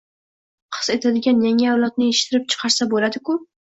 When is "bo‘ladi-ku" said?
2.95-3.37